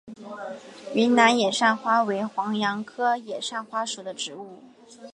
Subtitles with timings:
[0.95, 4.63] 云南野扇花为黄杨科野扇花属的植物。